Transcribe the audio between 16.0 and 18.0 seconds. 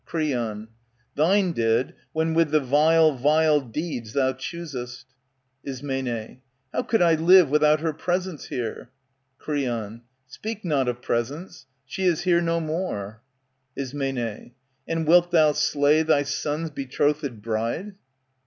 thy son's betrothed bride